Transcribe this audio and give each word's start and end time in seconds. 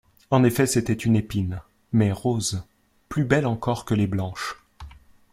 En 0.31 0.43
effet 0.43 0.65
c’était 0.65 0.95
une 0.95 1.15
épine, 1.15 1.61
mais 1.93 2.11
rose, 2.11 2.65
plus 3.07 3.23
belle 3.23 3.45
encore 3.45 3.85
que 3.85 3.93
les 3.93 4.07
blanches. 4.07 4.57